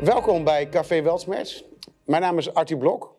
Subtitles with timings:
[0.00, 1.64] Welkom bij Café Weltsmerts.
[2.04, 3.16] Mijn naam is Artie Blok.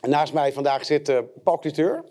[0.00, 2.04] Naast mij vandaag zit uh, Paul Cliteur.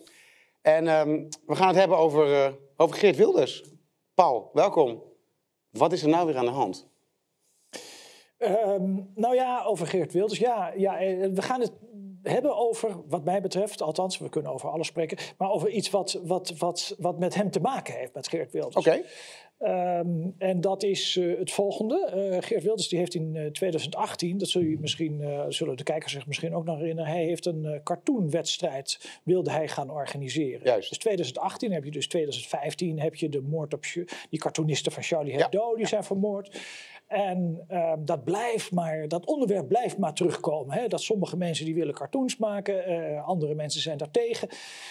[0.61, 3.63] En ehm, we gaan het hebben over, uh, over Geert Wilders.
[4.13, 5.03] Paul, welkom.
[5.69, 6.87] Wat is er nou weer aan de hand?
[8.39, 10.39] Um, nou ja, over Geert Wilders.
[10.39, 11.71] Ja, ja, eh, we gaan het
[12.29, 16.19] hebben over, wat mij betreft, althans, we kunnen over alles spreken, maar over iets wat,
[16.23, 18.75] wat, wat, wat met hem te maken heeft, met Geert Wilders.
[18.87, 19.01] Oké.
[19.59, 22.29] Um, en dat is uh, het volgende.
[22.31, 26.11] Uh, Geert Wilders die heeft in uh, 2018, dat zul je misschien, zullen de kijkers
[26.11, 30.61] zich misschien ook nog herinneren, hij heeft een cartoonwedstrijd wilde hij gaan organiseren.
[30.63, 30.89] Juist.
[30.89, 33.83] Dus 2018 heb je dus 2015 heb je de moord op
[34.29, 35.75] die cartoonisten van Charlie Hebdo, ja.
[35.75, 36.59] die zijn vermoord.
[37.07, 40.77] En uh, dat blijft maar, dat onderwerp blijft maar terugkomen.
[40.77, 40.87] Hè?
[40.87, 44.47] Dat sommige mensen die willen cartoons maken, uh, andere mensen zijn daar tegen.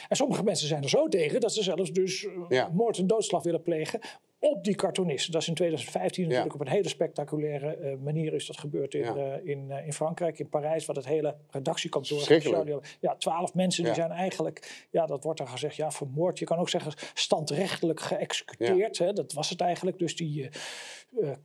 [0.08, 2.70] En sommige mensen zijn er zo tegen dat ze zelfs dus ja.
[2.72, 4.00] moord en doodslag willen plegen
[4.50, 5.32] op die cartoonisten.
[5.32, 6.28] Dat is in 2015 ja.
[6.28, 9.16] natuurlijk op een hele spectaculaire uh, manier is dat gebeurd in, ja.
[9.16, 13.84] uh, in, uh, in Frankrijk, in Parijs, wat het hele redactiekantoor van Ja, twaalf mensen
[13.84, 16.38] die zijn eigenlijk, ja, dat wordt dan gezegd, ja, vermoord.
[16.38, 18.98] Je kan ook zeggen standrechtelijk geëxecuteerd.
[18.98, 19.12] Hè?
[19.12, 19.98] Dat was het eigenlijk.
[19.98, 20.48] Dus die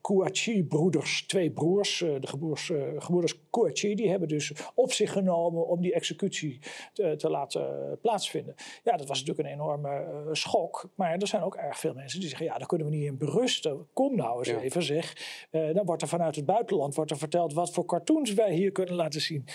[0.01, 5.93] Kouachi-broeders, twee broers, de gebroers, gebroeders Kouachi, die hebben dus op zich genomen om die
[5.93, 6.59] executie
[6.93, 8.55] te, te laten plaatsvinden.
[8.83, 10.89] Ja, dat was natuurlijk een enorme schok.
[10.95, 13.17] Maar er zijn ook erg veel mensen die zeggen, ja, daar kunnen we niet in
[13.17, 13.87] berusten.
[13.93, 14.59] Kom nou eens ja.
[14.59, 15.15] even zeg.
[15.51, 18.71] Uh, dan wordt er vanuit het buitenland wordt er verteld wat voor cartoons wij hier
[18.71, 19.45] kunnen laten zien.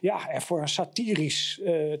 [0.00, 1.96] Ja, en voor een satirisch uh,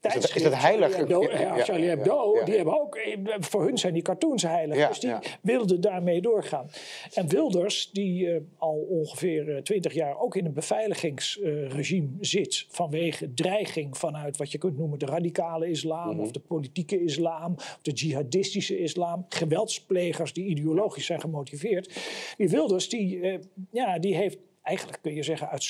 [0.00, 0.96] is dat, is dat heilig?
[0.96, 2.98] Hebdo, ja, ja, Charlie Hebdo, ja, die hebben ook,
[3.40, 4.88] voor hun zijn die cartoons heilig.
[4.88, 6.70] dus die wilden daarmee doorgaan.
[7.14, 12.66] En Wilders, die uh, al ongeveer twintig jaar ook in een beveiligingsregime uh, zit.
[12.68, 16.06] vanwege dreiging vanuit wat je kunt noemen de radicale islam.
[16.06, 16.20] Mm -hmm.
[16.20, 17.52] of de politieke islam.
[17.56, 19.26] of de jihadistische islam.
[19.28, 22.00] geweldsplegers die ideologisch zijn gemotiveerd.
[22.36, 23.38] Die Wilders, die, uh,
[23.70, 25.62] ja, die heeft eigenlijk kun je zeggen uit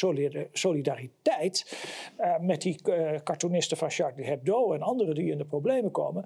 [0.53, 1.77] solidariteit
[2.19, 6.25] uh, met die uh, cartoonisten van Charlie Hebdo en anderen die in de problemen komen,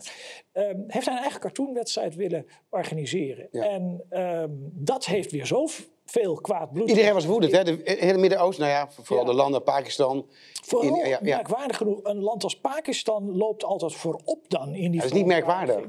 [0.52, 3.48] um, heeft hij een eigen cartoonwedstrijd willen organiseren.
[3.50, 3.68] Ja.
[3.68, 5.66] En um, dat heeft weer zo
[6.04, 6.88] veel kwaad bloed.
[6.88, 7.64] Iedereen was woedend, hè?
[7.64, 9.30] De hele Midden-Oosten, nou ja, vooral ja.
[9.30, 10.26] de landen, Pakistan.
[10.62, 11.36] Vooral, in, ja, ja.
[11.36, 15.26] merkwaardig genoeg, een land als Pakistan loopt altijd voorop dan in die Dat is niet
[15.26, 15.88] merkwaardig.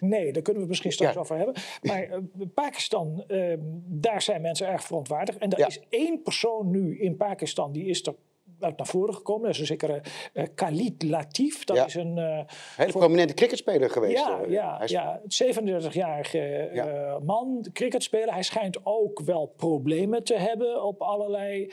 [0.00, 1.54] Nee, daar kunnen we misschien straks over hebben.
[1.82, 2.16] Maar uh,
[2.54, 3.54] Pakistan, uh,
[3.86, 5.38] daar zijn mensen erg verontwaardigd.
[5.38, 8.14] En er is één persoon nu in Pakistan, die is er
[8.62, 9.42] uit naar voren gekomen.
[9.42, 10.02] Dat is een zekere
[10.34, 11.64] uh, Khalid Latif.
[11.64, 11.86] Dat ja.
[11.86, 12.16] is een...
[12.16, 12.40] Uh,
[12.76, 14.26] hele prominente cricketspeler geweest.
[14.26, 14.90] Ja, ja, is...
[14.90, 16.86] ja 37-jarige ja.
[16.86, 18.32] uh, man, cricketspeler.
[18.32, 21.72] Hij schijnt ook wel problemen te hebben op allerlei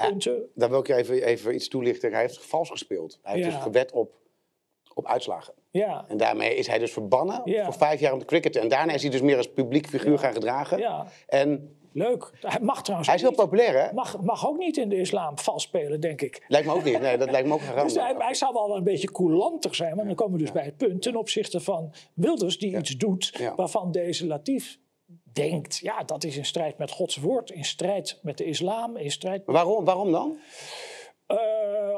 [0.00, 0.50] punten.
[0.54, 2.12] Daar wil ik je even, even iets toelichten.
[2.12, 3.18] Hij heeft vals gespeeld.
[3.22, 4.12] Hij heeft dus gewet op,
[4.94, 5.54] op uitslagen.
[5.72, 6.04] Ja.
[6.08, 7.64] En daarmee is hij dus verbannen ja.
[7.64, 8.62] voor vijf jaar om te cricketen.
[8.62, 10.78] En daarna is hij dus meer als publiek figuur gaan gedragen.
[10.78, 11.06] Ja.
[11.26, 12.30] En Leuk.
[12.40, 13.08] Hij mag trouwens.
[13.08, 13.92] Hij is heel populair, hè?
[13.92, 16.44] Mag, mag ook niet in de islam vals spelen, denk ik.
[16.48, 17.00] Lijkt me ook niet.
[17.00, 19.96] Nee, dat lijkt me ook Dus hij, hij, zou wel een beetje coulanter zijn.
[19.96, 23.52] Maar dan komen we dus bij het punt ten opzichte van Wilders, die iets doet
[23.56, 24.78] waarvan deze Latief
[25.32, 29.10] denkt: ja, dat is in strijd met Gods woord, in strijd met de islam, in
[29.10, 29.42] strijd.
[29.46, 30.38] Waarom, waarom dan?
[31.28, 31.38] Uh,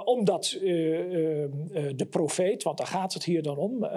[0.05, 1.49] omdat uh, uh,
[1.97, 3.89] de profeet, want daar gaat het hier dan om,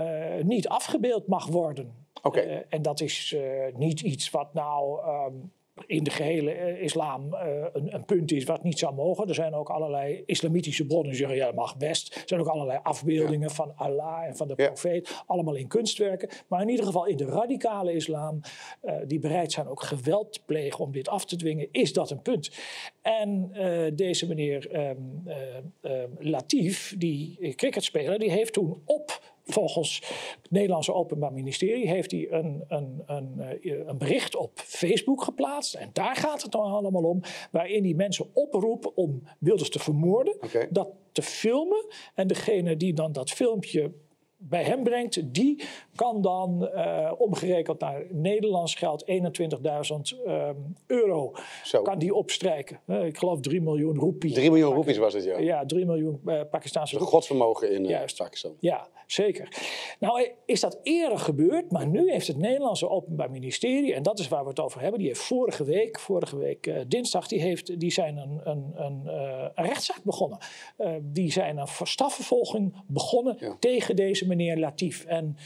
[0.41, 2.05] niet afgebeeld mag worden.
[2.21, 2.65] Okay.
[2.69, 3.35] en dat is
[3.75, 5.05] niet iets wat nou.
[5.07, 5.51] Um,
[5.85, 7.39] in de gehele uh, islam uh,
[7.73, 9.27] een, een, punt is wat niet zou mogen.
[9.27, 12.15] Er zijn ook allerlei islamitische bronnen die zeggen ja, dat mag best.
[12.15, 13.55] Er zijn ook allerlei afbeeldingen ja.
[13.55, 14.67] van Allah en van de ja.
[14.67, 16.29] profeet, allemaal in kunstwerken.
[16.47, 18.39] Maar in ieder geval in de radicale islam,
[18.83, 22.09] uh, die bereid zijn ook geweld te plegen om dit af te dwingen, is dat
[22.09, 22.51] een punt.
[23.01, 23.51] En
[23.95, 25.23] deze meneer um,
[26.19, 30.01] Latif, die cricketspeler, die heeft toen op volgens
[30.41, 35.73] het Nederlandse Openbaar Ministerie heeft hij een, een, een, een, bericht op Facebook geplaatst.
[35.73, 37.21] En daar gaat het dan allemaal om.
[37.51, 40.35] Waarin hij mensen oproept om Wilders te vermoorden.
[40.43, 40.67] Okay.
[40.69, 41.85] Dat te filmen.
[42.13, 43.91] En degene die dan dat filmpje
[44.39, 45.63] bij hem brengt, die
[45.95, 49.15] kan dan uh, omgerekend naar Nederlands geld 21.000
[50.27, 51.31] um, euro
[51.63, 51.81] Zo.
[51.81, 52.79] kan die opstrijken.
[52.85, 54.33] Uh, ik geloof 3 miljoen roepies.
[54.33, 55.37] 3 miljoen roepies was het, ja.
[55.37, 57.11] Ja, 3 miljoen uh, Pakistaanse roepies.
[57.13, 58.17] godsvermogen in Juist.
[58.17, 58.53] Pakistan.
[58.59, 59.47] Ja, zeker.
[59.99, 64.27] Nou is dat eerder gebeurd, maar nu heeft het Nederlandse Openbaar Ministerie, en dat is
[64.27, 67.91] waar we het over hebben, die heeft vorige week, vorige week dinsdag, die, heeft, die
[67.91, 69.01] zijn een, een, een,
[69.55, 70.37] een rechtszaak begonnen.
[71.01, 73.55] die zijn een strafvervolging begonnen Ja.
[73.59, 75.05] tegen deze meneer Latief.
[75.05, 75.37] En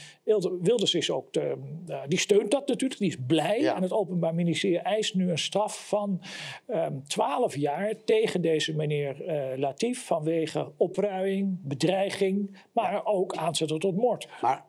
[0.60, 1.56] Wilders is ook, de,
[1.88, 3.60] uh, die steunt dat natuurlijk, die is blij.
[3.60, 3.76] Ja.
[3.76, 6.22] En het Openbaar Ministerie eist nu een straf van
[6.68, 13.96] um, 12 jaar tegen deze meneer uh, Latief vanwege opruiing, bedreiging, maar ook aanzetten tot
[13.96, 14.28] moord.
[14.40, 14.64] Maar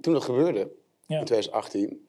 [0.00, 0.60] toen dat gebeurde,
[1.06, 2.06] in 2018.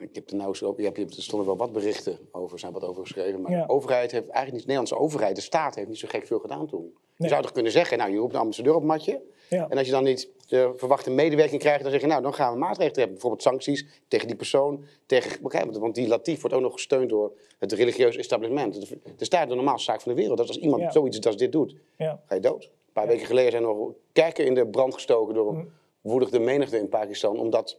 [0.00, 2.84] Ik heb er nou zo, je hebt, er stonden wel wat berichten over, zijn wat
[2.84, 3.40] over geschreven.
[3.40, 3.66] Maar Ja.
[3.66, 6.38] de overheid heeft eigenlijk niet, de Nederlandse overheid, de staat heeft niet zo gek veel
[6.38, 6.94] gedaan toen.
[7.16, 9.20] Je zou toch kunnen zeggen, nou je roept de ambassadeur op matje.
[9.48, 9.68] Ja.
[9.68, 12.52] En als je dan niet de verwachte medewerking krijgt, dan zeg je, nou dan gaan
[12.52, 13.12] we maatregelen hebben.
[13.12, 14.84] Bijvoorbeeld sancties tegen die persoon.
[15.06, 15.38] Tegen,
[15.80, 18.88] want die Latief wordt ook nog gesteund door het religieus establishment.
[19.16, 20.38] De, staat de normaalste zaak van de wereld.
[20.38, 20.90] Dat als iemand Ja.
[20.90, 22.62] zoiets als dit doet, ga je dood.
[22.64, 25.58] Een paar weken geleden zijn nog kerken in de brand gestoken door Mm.
[25.58, 25.70] een
[26.02, 27.38] woedigde menigte in Pakistan.
[27.38, 27.78] Omdat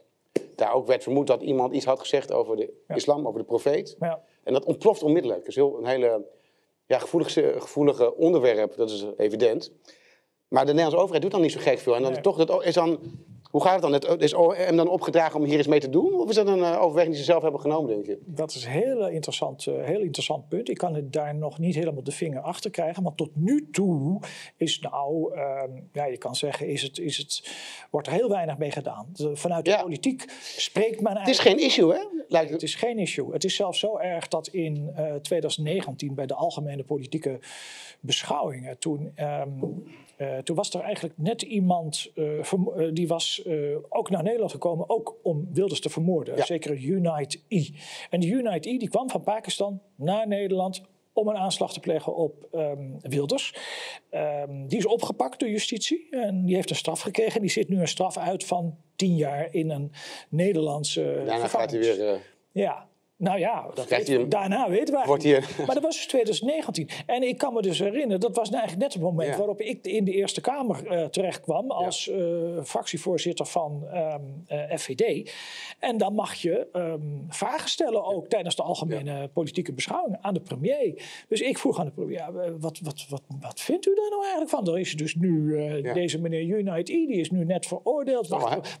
[0.54, 2.94] daar ook werd vermoed dat iemand iets had gezegd over de Ja.
[2.94, 3.96] islam, over de profeet.
[4.00, 4.22] Ja.
[4.44, 5.40] En dat ontploft onmiddellijk.
[5.40, 6.24] Dat is heel, een hele
[6.86, 9.72] ja, gevoelig, gevoelige onderwerp, dat is evident.
[10.48, 11.94] Maar de Nederlandse overheid doet dan niet zo gek veel.
[11.96, 12.20] En dan Nee.
[12.20, 12.98] toch, dat is dan,
[13.52, 13.92] hoe gaat het dan?
[13.92, 16.20] Het- Is OM dan opgedragen om hier eens mee te doen?
[16.20, 18.18] Of is dat een eh, overweging die ze zelf hebben genomen, denk je?
[18.24, 20.68] Dat is een heel interessant, eh, heel interessant punt.
[20.68, 23.02] Ik kan het daar nog niet helemaal de vinger achter krijgen.
[23.02, 24.20] Maar tot nu toe
[24.56, 27.50] is nou, ehm, ja, je kan zeggen, is het, is het,
[27.90, 29.06] wordt er heel weinig mee gedaan.
[29.32, 29.82] Vanuit de Ja.
[29.82, 30.24] politiek
[30.56, 31.58] spreekt men Het is eigenlijk...
[31.58, 32.00] geen issue, hè?
[32.28, 33.32] Lijkt Het is geen issue.
[33.32, 37.38] Het is zelfs zo erg dat in eh, 2019 bij de algemene politieke
[38.00, 39.50] beschouwingen, toen, ehm,
[40.16, 42.46] eh, toen was er eigenlijk net iemand eh, eh,
[42.92, 46.36] die was eh, ook naar Nederland gekomen, ook om Wilders te vermoorden.
[46.36, 46.44] Ja.
[46.44, 47.66] Zeker Unite E.
[48.10, 50.82] En die Unite E die kwam van Pakistan naar Nederland
[51.12, 53.54] om een aanslag te plegen op ehm, Wilders.
[54.10, 57.40] Ehm, die is opgepakt door justitie en die heeft een straf gekregen.
[57.40, 59.92] Die zit nu een straf uit van tien jaar in een
[60.28, 62.08] Nederlandse Daarna gaat hij weer...
[62.08, 62.14] eh,
[62.52, 62.88] Ja,
[63.22, 65.22] nou ja, dat Krijgt weten hij we- een- daarna weten Wordt
[65.66, 66.88] Maar dat was dus 2019.
[67.06, 69.36] En ik kan me dus herinneren, dat was nou eigenlijk net het moment Ja.
[69.36, 72.18] waarop ik in de Eerste Kamer eh, terecht kwam als eh,
[72.64, 75.32] fractievoorzitter van ehm, eh, FVD.
[75.78, 80.40] En dan mag je ehm, vragen stellen ook tijdens de algemene politieke beschouwing aan de
[80.40, 81.02] premier.
[81.28, 84.50] Dus ik vroeg aan de premier, wat, wat, wat, wat vindt u daar nou eigenlijk
[84.50, 84.68] van?
[84.68, 85.56] Er is dus nu
[85.94, 88.28] deze meneer Unite E, die is nu net veroordeeld.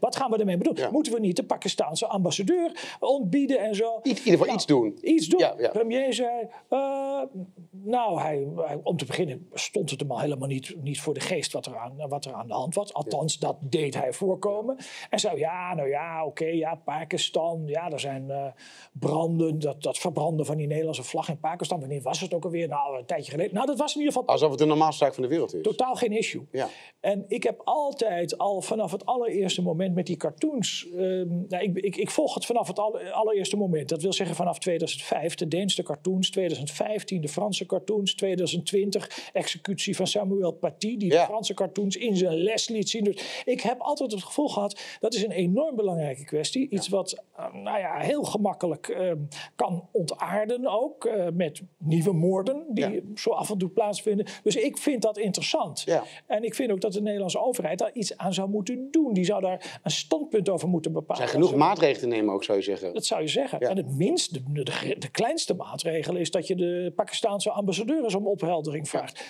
[0.00, 0.56] Wat gaan we ermee?
[0.74, 0.90] Ja.
[0.90, 4.00] Moeten we niet de Pakistaanse ambassadeur ontbieden en zo?
[4.32, 4.98] Ieder geval Nou, iets doen.
[5.14, 5.40] Iets doen.
[5.40, 5.68] Ja, ja.
[5.68, 7.22] Premier zei, eh,
[7.70, 11.20] nou, hij, hij- om te beginnen stond het hem al helemaal niet, niet voor de
[11.20, 12.94] geest wat er, aan, wat er aan de hand was.
[12.94, 14.76] Althans, dat deed hij voorkomen.
[15.10, 18.46] En zei, ja, nou ja, oké, ja, Pakistan, ja, er zijn eh,
[18.92, 21.80] branden, dat, dat verbranden van die Nederlandse vlag in Pakistan.
[21.80, 22.68] Wanneer was het ook alweer?
[22.68, 23.54] Nou, een tijdje geleden.
[23.54, 25.62] Nou, dat was in ieder geval Alsof het de normaalste zaak van de wereld is.
[25.62, 26.46] totaal geen issue.
[26.50, 26.68] Ja.
[27.00, 30.88] En ik heb altijd al vanaf het allereerste moment met die cartoons.
[30.96, 33.88] ehm, nou, ik, ik, ik volg het vanaf het alle- allereerste moment.
[33.88, 40.06] Dat wil zeggen vanaf 2005 de Deense cartoons, 2015 de Franse cartoons, 2020 executie van
[40.06, 41.20] Samuel Paty, die Ja.
[41.20, 43.04] de Franse cartoons in zijn les liet zien.
[43.04, 46.68] Dus ik heb altijd het gevoel gehad dat is een enorm belangrijke kwestie.
[46.70, 49.16] Iets wat eh, nou ja, heel gemakkelijk ehm,
[49.56, 53.00] kan ontaarden ook eh, met nieuwe moorden die Ja.
[53.14, 54.26] zo af en toe plaatsvinden.
[54.42, 55.82] Dus ik vind dat interessant.
[55.84, 56.04] Ja.
[56.26, 59.12] En ik vind ook dat de Nederlandse overheid daar iets aan zou moeten doen.
[59.12, 61.28] Die zou daar een standpunt over moeten Er bepalen.
[61.28, 62.94] zijn genoeg maatregelen te nemen ook, zou je zeggen.
[62.94, 63.58] Dat zou je zeggen.
[63.60, 63.68] Ja.
[63.68, 68.14] En het minst, de, de, de kleinste maatregel is dat je de Pakistaanse ambassadeur eens
[68.14, 69.24] om opheldering vraagt.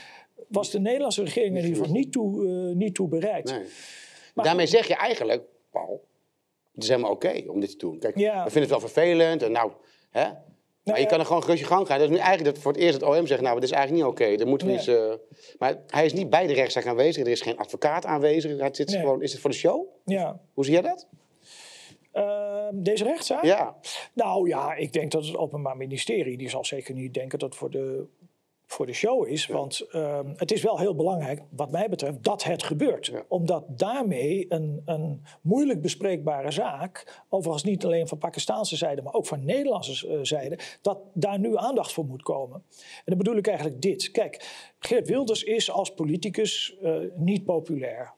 [0.49, 3.51] Was de Nederlandse regering er in ieder geval niet toe, eh, niet toe bereid.
[3.51, 3.65] Nee.
[4.35, 6.05] Daarmee zeg je eigenlijk, Paul,
[6.75, 7.99] het is helemaal oké om dit te doen.
[7.99, 8.45] Kijk, Ja.
[8.45, 9.73] we vinden het wel vervelend en nou,
[10.11, 10.25] hè?
[10.85, 11.09] Maar je ja.
[11.09, 11.99] kan er gewoon gerust je gang gaan.
[11.99, 14.05] Dat is nu eigenlijk dat voor het eerst het OM zegt, nou, dit is eigenlijk
[14.05, 14.37] niet oké.
[14.37, 14.83] Dat moeten we Nee.
[14.87, 15.13] eens, eh,
[15.59, 17.25] Maar hij is niet bij de rechtszaak aanwezig.
[17.25, 18.61] Er is geen advocaat aanwezig.
[18.61, 19.01] Het zit Nee.
[19.01, 19.87] gewoon, is het voor de show?
[20.05, 20.41] Ja.
[20.55, 21.07] Hoe zie jij dat?
[22.13, 23.45] Ehm, deze rechtszaak?
[23.45, 23.77] Ja.
[24.15, 27.59] Nou ja, ik denk dat het Openbaar Ministerie, die zal zeker niet denken dat het
[27.59, 28.07] voor de,
[28.67, 29.47] voor de show is.
[29.47, 33.07] Want ehm, het is wel heel belangrijk, wat mij betreft, dat het gebeurt.
[33.07, 33.25] Ja.
[33.29, 39.27] Omdat daarmee een, een moeilijk bespreekbare zaak, overigens niet alleen van Pakistaanse zijde, maar ook
[39.27, 42.63] van Nederlandse eh, zijde, dat daar nu aandacht voor moet komen.
[42.73, 44.11] En dan bedoel ik eigenlijk dit.
[44.11, 48.13] Kijk, Geert Wilders is als politicus eh, niet populair.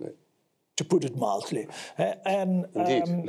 [0.74, 1.68] To put it mildly.
[2.22, 3.20] En, ehm,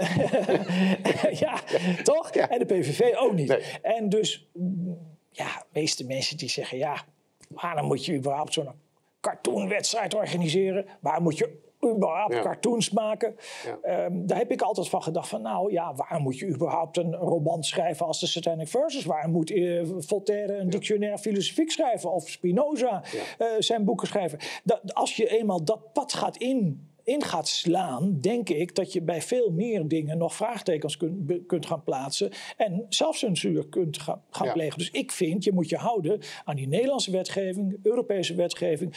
[1.46, 1.60] ja,
[2.04, 2.34] toch?
[2.34, 2.50] Ja.
[2.50, 3.48] En de PVV ook niet.
[3.48, 3.62] Nee.
[3.82, 4.98] En dus, mm,
[5.30, 6.78] ja, de meeste mensen die zeggen...
[6.78, 7.04] ja,
[7.48, 8.70] waarom moet je überhaupt zo'n
[9.22, 10.86] cartoonwedstrijd organiseren?
[11.00, 12.42] Waar moet je überhaupt Ja.
[12.42, 13.36] cartoons maken?
[13.66, 13.78] Ja.
[13.82, 15.42] Ehm, daar heb ik altijd van gedacht van...
[15.42, 19.06] nou ja, waar moet je überhaupt een roman schrijven als de Satanic Verses?
[19.06, 22.12] Waar moet eh, Voltaire een dictionaire filosofiek schrijven?
[22.12, 23.04] Of Spinoza
[23.38, 24.40] eh, zijn boeken schrijven?
[24.64, 29.02] Dat, als je eenmaal dat pad gaat in in gaat slaan, denk ik dat je
[29.02, 34.22] bij veel meer dingen nog vraagtekens kunt, be- kunt gaan plaatsen en zelfcensuur kunt gaan,
[34.30, 34.54] gaan Ja.
[34.54, 34.78] plegen.
[34.78, 38.94] Dus ik vind, je moet je houden aan die Nederlandse wetgeving, Europese wetgeving.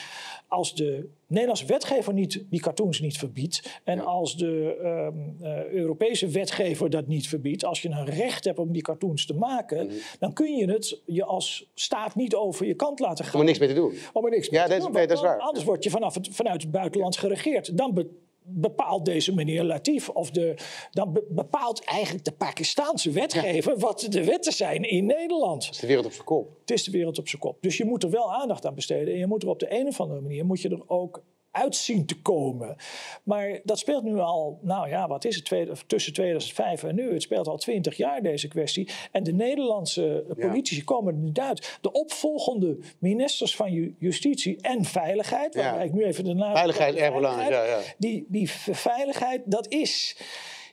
[0.49, 4.03] Als de Nederlandse wetgever niet, die cartoons niet verbiedt en Ja.
[4.03, 8.73] als de ehm, eh, Europese wetgever dat niet verbiedt, als je een recht hebt om
[8.73, 9.95] die cartoons te maken, Mhm.
[10.19, 13.35] dan kun je het je als staat niet over je kant laten gaan.
[13.35, 13.93] Om er niks mee te doen.
[14.13, 15.39] Om er niks mee Ja, te dat is- nee, dat is waar.
[15.39, 17.77] Anders word je vanaf het, vanuit het buitenland geregeerd.
[17.77, 18.07] Dan,
[18.49, 20.55] bepaalt deze meneer Latif, of de,
[20.91, 25.65] dan bepaalt eigenlijk de Pakistaanse wetgever wat de wetten zijn in Nederland.
[25.67, 26.57] Het is de wereld op zijn kop.
[26.61, 27.57] Het is de wereld op zijn kop.
[27.61, 29.13] Dus je moet er wel aandacht aan besteden.
[29.13, 31.23] En je moet er op de een of andere manier moet je er ook
[31.59, 32.77] uitzien te komen.
[33.23, 37.13] Maar dat speelt nu al, nou ja, wat is het, tussen 2005 en nu?
[37.13, 38.89] Het speelt al twintig jaar deze kwestie.
[39.13, 41.79] En de Nederlandse politici komen er niet uit.
[41.81, 46.57] De opvolgende ministers van Justitie en Veiligheid, waar ik nu even de naam...
[46.57, 47.79] Veiligheid erg belangrijk, ja, ja.
[47.99, 50.17] Die, die veiligheid, dat is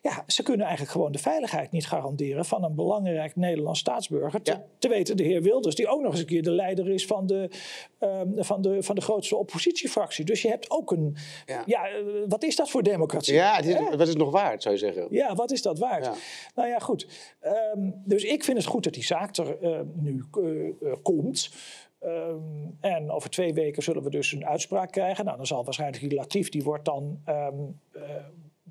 [0.06, 4.42] ja, ze kunnen eigenlijk gewoon de veiligheid niet garanderen van een belangrijk Nederlands staatsburger.
[4.42, 7.06] Te, te weten de heer Wilders, die ook nog eens een keer de leider is
[7.06, 7.50] van de,
[8.00, 10.26] um, van de, van de grootste oppositiefractie.
[10.26, 11.16] Dus je hebt ook een.
[11.46, 13.34] Ja, ja eh, wat is dat voor democratie?
[13.34, 15.08] Ja, is, wat is het nog waard, zou je zeggen?
[15.10, 16.10] Ja, wat is dat waard?
[16.56, 17.08] Nou ja, goed.
[17.76, 21.50] Um, dus ik vind het goed dat die zaak er uh, nu uh, komt.
[22.04, 25.26] Um, en over twee weken zullen we dus een uitspraak krijgen.
[25.26, 27.80] Nou, dan zal waarschijnlijk die Latief, die wordt dan um,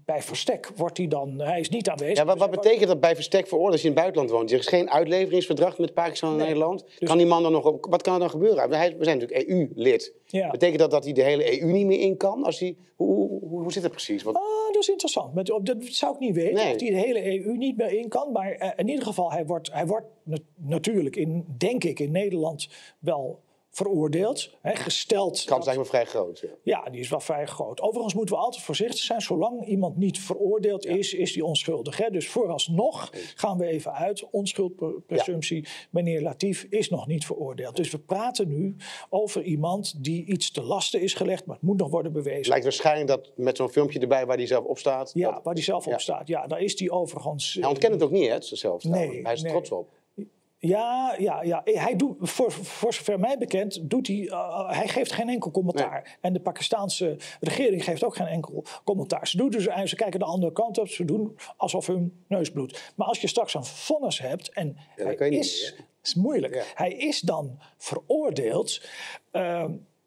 [0.04, 2.16] bij verstek wordt hij dan, hij is niet aanwezig.
[2.16, 4.52] Ja, wat, wat betekent dat bij verstek veroordeeld als je in het buitenland woont?
[4.52, 6.84] Er is geen uitleveringsverdrag met Pakistan en Nederland.
[6.98, 8.70] Dus kan die man dan nog op, wat kan er dan gebeuren?
[8.70, 10.12] Hij, we zijn natuurlijk EU-lid.
[10.26, 10.50] Ja.
[10.50, 12.44] Betekent dat dat hij de hele EU niet meer in kan?
[12.44, 14.22] Als hij, hoe, hoe, hoe zit het precies?
[14.22, 14.36] Want...
[14.36, 15.34] Ah, dat is interessant.
[15.34, 16.74] Met, dat zou ik niet weten, nee.
[16.74, 18.32] of hij de hele EU niet meer in kan.
[18.32, 20.06] Maar uh, in ieder geval, hij wordt, hij wordt
[20.54, 22.68] natuurlijk, in, denk ik, in Nederland
[22.98, 23.40] wel
[23.74, 25.42] veroordeeld, hè, gesteld.
[25.42, 26.38] De kans lijkt me vrij groot.
[26.40, 26.48] Ja.
[26.62, 26.90] ja.
[26.90, 27.80] die is wel vrij groot.
[27.80, 29.20] Overigens moeten we altijd voorzichtig zijn.
[29.20, 31.96] Zolang iemand niet veroordeeld is, is die onschuldig.
[31.96, 32.10] Hè?
[32.10, 34.30] Dus vooralsnog gaan we even uit.
[34.30, 35.62] Onschuldpresumptie.
[35.62, 35.68] Ja.
[35.90, 37.76] Meneer Latief is nog niet veroordeeld.
[37.76, 38.76] Dus we praten nu
[39.10, 42.38] over iemand die iets te lasten is gelegd, maar het moet nog worden bewezen.
[42.38, 45.10] Het lijkt waarschijnlijk dat met zo'n filmpje erbij waar hij zelf op staat.
[45.14, 45.42] Ja, dat...
[45.42, 46.28] waar hij zelf op staat.
[46.28, 47.54] Ja, daar is hij overigens.
[47.54, 48.84] Hij ontkent het ook niet, hè, zelf.
[48.84, 49.88] Nee, hij is er trots op.
[50.66, 51.60] Ja, ja, ja.
[51.64, 56.18] Hij doet, voor, voor zover mij bekend, doet hij, uh, hij geeft geen enkel commentaar.
[56.20, 59.28] En de Pakistanse regering geeft ook geen enkel commentaar.
[59.28, 62.92] Ze, doen dus, ze kijken de andere kant op, ze doen alsof hun neus bloedt.
[62.96, 67.20] Maar als je straks een vonnis hebt en ja, hij is, is moeilijk, hij is
[67.20, 68.82] dan veroordeeld.
[69.32, 69.64] Uh,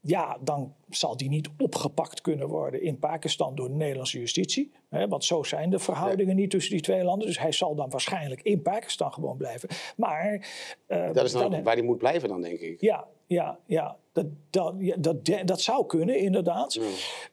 [0.08, 4.72] ja, dan zal die niet opgepakt kunnen worden in Pakistan door de Nederlandse justitie.
[4.90, 7.28] Hè, want zo zijn de verhoudingen niet tussen die twee landen.
[7.28, 9.70] Dus hij zal dan waarschijnlijk in Pakistan gewoon blijven.
[9.96, 10.48] Maar,
[10.88, 12.82] uh, dat is dan, waar hij moet blijven dan, denk ik.
[12.82, 13.98] Ja, ja, ja.
[14.12, 16.80] Dat, dat, dat, dat zou kunnen, inderdaad.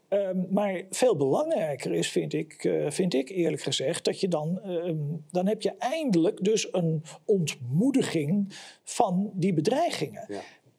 [0.09, 4.61] Um, maar veel belangrijker is, vind ik, uh, vind ik eerlijk gezegd, dat je dan,
[4.67, 10.27] um, dan heb je eindelijk dus een ontmoediging van die bedreigingen.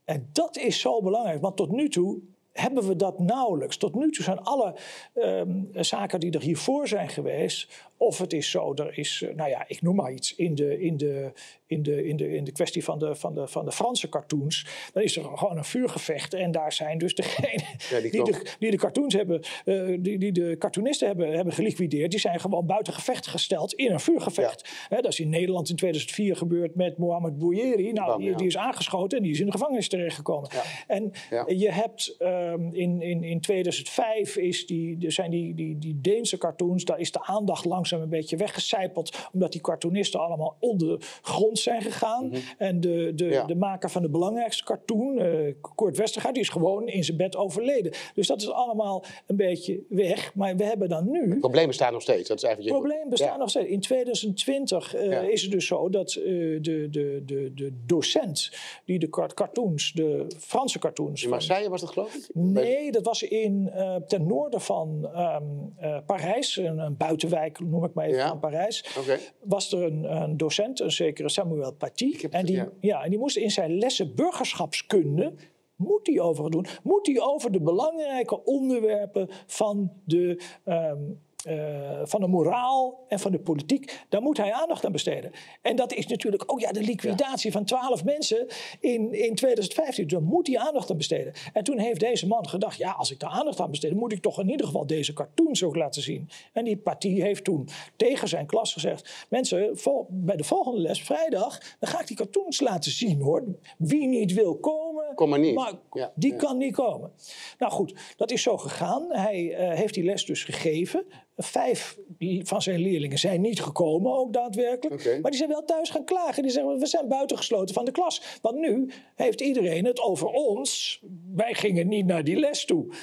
[0.05, 2.19] En dat is zo belangrijk, want tot nu toe
[2.51, 3.77] hebben we dat nauwelijks.
[3.77, 4.75] Tot nu toe zijn alle
[5.13, 9.49] um, zaken die er hiervoor zijn geweest, of het is zo, er is, eh, nou
[9.49, 11.31] ja, ik noem maar iets, in de, in de,
[11.67, 14.67] in de, in de, in de kwestie van de, van, de, van de Franse cartoons,
[14.93, 16.33] dan is er gewoon een vuurgevecht.
[16.33, 17.65] En daar zijn dus degenen
[18.01, 22.11] die, die, de, die de cartoons hebben, uh, die, die de cartoonisten hebben, hebben geliquideerd,
[22.11, 24.69] die zijn gewoon buiten gevecht gesteld in een vuurgevecht.
[24.89, 25.01] Ja.
[25.01, 27.91] dat is in Nederland in 2004 gebeurd met Mohamed Bouyeri.
[27.91, 30.49] Nou, die, die, is aangeschoten en die is in de gevangenis terechtgekomen.
[30.87, 31.11] En
[31.47, 36.37] je hebt um, in, in, in 2005 is die, er zijn die, die, die Deense
[36.37, 41.59] cartoons, daar is de aandacht langzaam een beetje weggecijpeld, omdat die cartoonisten allemaal onder grond
[41.59, 42.27] zijn gegaan.
[42.27, 42.39] Mhm.
[42.57, 46.87] En de, de, de maker van de belangrijkste cartoon, uh, Kurt Westergaard, die is gewoon
[46.87, 47.93] in zijn bed overleden.
[48.13, 50.33] Dus dat is allemaal een beetje weg.
[50.35, 51.29] Maar we hebben dan nu...
[51.29, 52.27] Het probleem bestaat nog steeds.
[52.27, 53.69] Dat is eigenlijk het probleem bestaat nog steeds.
[53.69, 56.23] In 2020 uh, eh, is het dus zo dat uh,
[56.61, 58.51] de, de, de, de docent
[58.85, 61.23] die de cartoons, de Franse cartoons...
[61.23, 62.29] In Marseille was dat geloof ik?
[62.33, 63.71] Nee, dat was in,
[64.07, 65.73] ten noorden van um,
[66.05, 68.95] Parijs, een, een, buitenwijk noem ik maar even van Parijs.
[68.99, 69.19] Okay.
[69.43, 72.15] Was er een, een docent, een zekere Samuel Paty.
[72.29, 73.03] En die, ja.
[73.03, 75.33] en die moest in zijn lessen burgerschapskunde
[75.75, 76.65] moet hij over doen?
[76.83, 83.31] Moet hij over de belangrijke onderwerpen van de um, uh, van de moraal en van
[83.31, 85.31] de politiek, daar moet hij aandacht aan besteden.
[85.61, 88.47] En dat is natuurlijk ook ja, de liquidatie van twaalf mensen
[88.79, 90.07] in, in 2015.
[90.07, 91.33] Daar moet hij aandacht aan besteden.
[91.53, 94.21] En toen heeft deze man gedacht, ja, als ik daar aandacht aan besteed, moet ik
[94.21, 96.29] toch in ieder geval deze cartoons ook laten zien.
[96.53, 101.01] En die partij heeft toen tegen zijn klas gezegd, mensen, vol, bij de volgende les,
[101.01, 103.43] vrijdag, dan ga ik die cartoons laten zien hoor.
[103.77, 104.84] Wie niet wil komen,
[105.15, 105.55] Kom maar, niet.
[105.55, 105.73] maar
[106.15, 107.11] die kan niet komen.
[107.57, 109.05] Nou goed, dat is zo gegaan.
[109.09, 111.05] Hij uh, heeft die les dus gegeven.
[111.37, 111.97] Vijf
[112.43, 115.19] van zijn leerlingen zijn niet gekomen, ook daadwerkelijk.
[115.21, 116.43] Maar die zijn wel thuis gaan klagen.
[116.43, 118.21] Die zeggen, we zijn buitengesloten van de klas.
[118.41, 121.01] Want nu heeft iedereen het over ons.
[121.33, 122.93] Wij gingen niet naar die les toe.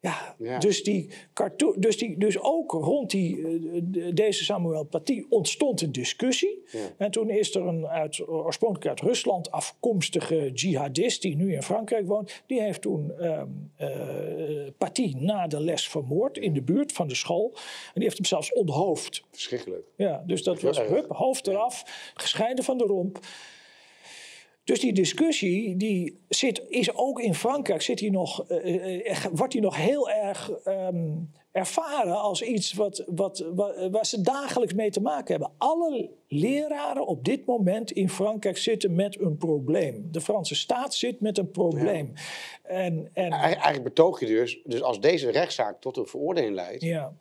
[0.00, 0.58] Ja, Ja.
[0.58, 1.10] Dus, die
[1.76, 6.62] dus, die, dus ook rond die, eh, de- deze Samuel Paty ontstond een discussie.
[6.72, 6.78] Ja.
[6.98, 12.06] En toen is er een uit, oorspronkelijk uit Rusland afkomstige jihadist die nu in Frankrijk
[12.06, 12.42] woont.
[12.46, 13.42] Die heeft toen eh,
[14.78, 17.50] Paty na de les vermoord in de buurt van de school.
[17.54, 19.22] En die heeft hem zelfs onthoofd.
[19.30, 19.86] Verschrikkelijk.
[19.96, 21.82] Ja, dus dat was hup, hoofd eraf,
[22.14, 23.18] gescheiden van de romp.
[24.68, 29.52] Dus die discussie die zit, is ook in Frankrijk, zit die nog, eh, eh, wordt
[29.52, 31.14] die nog heel erg ehm,
[31.52, 35.50] ervaren als iets wat, wat, wa- waar ze dagelijks mee te maken hebben.
[35.58, 40.08] Alle leraren op dit moment in Frankrijk zitten met een probleem.
[40.10, 42.12] De Franse staat zit met een probleem.
[42.62, 46.82] En, en, Eigen- Eigenlijk betoog je dus, dus als deze rechtszaak tot een veroordeling leidt,
[46.82, 47.12] ja,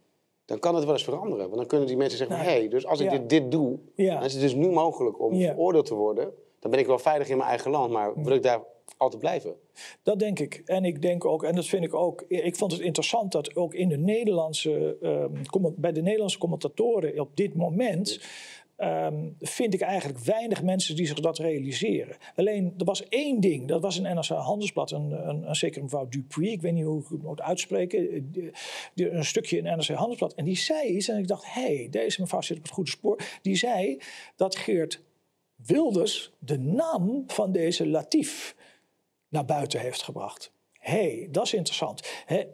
[0.45, 1.45] dan kan het wel eens veranderen.
[1.45, 3.17] Want dan kunnen die mensen zeggen, Nou, hé, hey, dus als ik ja.
[3.17, 4.13] dit, dit doe, Ja.
[4.13, 5.49] dan is het dus nu mogelijk om Ja.
[5.49, 6.31] veroordeeld te worden.
[6.59, 8.63] Dan ben ik wel veilig in mijn eigen land, maar wil ik daar
[8.97, 9.55] altijd blijven?
[10.03, 10.61] Dat denk ik.
[10.65, 12.21] En ik denk ook, en dat vind ik ook.
[12.27, 17.35] Ik vond het interessant dat ook in de Nederlandse, ehm, bij de Nederlandse commentatoren op
[17.37, 18.19] dit moment.
[18.77, 22.15] ehm, vind ik eigenlijk weinig mensen die zich dat realiseren.
[22.35, 26.07] Alleen, er was één ding, dat was een NRC Handelsblad, een, een, een zekere mevrouw
[26.09, 28.51] Dupuy, ik weet niet hoe ik het moet uitspreken, eh, die-
[28.93, 30.33] die- een stukje in NRC Handelsblad.
[30.33, 32.89] En die zei iets, en ik dacht, hé, hey, deze mevrouw zit op het goede
[32.89, 33.19] spoor.
[33.41, 34.01] Die zei
[34.35, 35.01] dat Geert
[35.67, 38.55] Wilders de naam van deze Latief
[39.29, 40.51] naar buiten heeft gebracht.
[40.73, 42.09] Hé, hey, dat is interessant.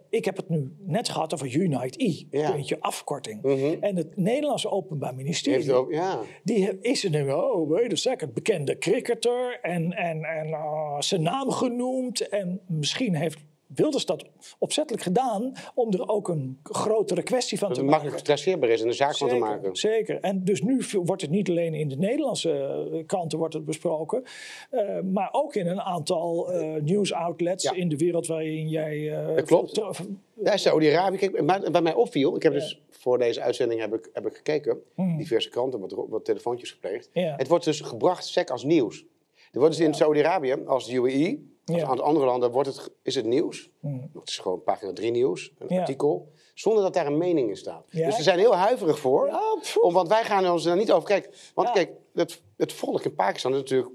[0.08, 2.50] Ik heb het nu net gehad over Unite E, Ja.
[2.50, 3.42] een beetje afkorting.
[3.42, 3.76] Mhm.
[3.80, 6.20] En het Nederlandse Openbaar Ministerie, Heeft ook, ja.
[6.44, 11.22] die is er nu, oh, wait a second, bekende cricketer en, en, en ah, zijn
[11.22, 12.28] naam genoemd.
[12.28, 14.24] En misschien heeft Wilders dat
[14.58, 17.90] opzettelijk gedaan om er ook een grotere kwestie van te maken.
[17.90, 19.76] makkelijk traceerbaar is en een zaak van te maken.
[19.76, 20.20] Zeker.
[20.20, 22.52] En dus nu wordt het niet alleen in de Nederlandse
[22.92, 24.22] eh, kranten wordt het besproken,
[24.70, 27.72] eh, maar ook in een aantal eh nieuwsoutlets Ja.
[27.72, 29.08] in de wereld waarin jij.
[29.36, 29.80] Dat klopt.
[30.44, 31.30] Ja, Saudi-Arabië.
[31.42, 34.78] Maar- Bij mij opviel, ik heb dus voor deze uitzending heb ik, heb ik gekeken,
[35.16, 37.10] diverse kranten, wat, wat telefoontjes gepleegd.
[37.12, 37.22] Hmm.
[37.22, 37.34] Ja.
[37.36, 39.04] Het wordt dus gebracht sec als nieuws.
[39.52, 41.86] Er wordt dus in Saudi-Arabië, als de UAE, Ja.
[41.86, 43.70] aan andere landen, wordt het, is het nieuws.
[44.12, 45.80] Het is gewoon pagina 3 nieuws, een Ja.
[45.80, 47.84] artikel, zonder dat daar een mening in staat.
[47.90, 48.06] Ja.
[48.06, 49.40] Dus ze zijn heel huiverig voor,
[49.80, 51.30] om, want wij gaan ons daar niet over kijken.
[51.54, 53.90] Want kijk, het, het volk in Pakistan is natuurlijk,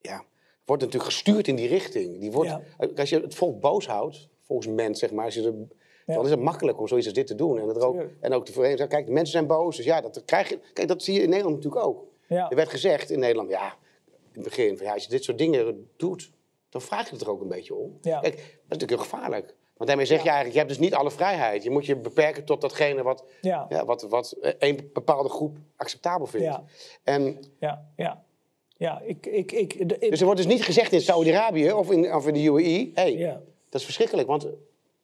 [0.00, 0.24] ja,
[0.64, 2.20] wordt natuurlijk gestuurd in die richting.
[2.20, 2.60] Die wordt, Ja.
[2.96, 5.54] Als je het volk boos houdt, volgens mens, zeg maar, als je er,
[6.06, 6.14] Ja.
[6.14, 7.58] dan is het makkelijk om zoiets als dit te doen.
[7.58, 8.88] En, er ook, en ook verenigden.
[8.88, 10.58] Kijk, de mensen zijn boos, dus ja, dat krijg je.
[10.72, 12.04] Kijk, dat zie je in Nederland natuurlijk ook.
[12.28, 13.76] Er werd gezegd in Nederland, ja,
[14.06, 16.30] in het begin, van, ja, als je dit soort dingen doet,
[16.78, 17.98] dan vraag je het er ook een beetje om.
[18.02, 18.20] Ja.
[18.20, 19.54] Kijk, dat is natuurlijk heel gevaarlijk.
[19.76, 21.62] Want daarmee zeg je eigenlijk, je hebt dus niet alle vrijheid.
[21.62, 23.66] Je moet je beperken tot datgene wat, Ja.
[23.68, 26.46] ja, wat, wat een bepaalde groep acceptabel vindt.
[26.46, 26.64] Ja.
[27.04, 28.24] En, Ja, ja.
[28.78, 29.26] Ja, ik.
[29.26, 32.34] ik, ik de- dus er wordt dus niet gezegd in Saudi-Arabië of in, of in
[32.34, 33.32] de UAE, hey, Ja.
[33.68, 34.28] dat is verschrikkelijk.
[34.28, 34.46] Want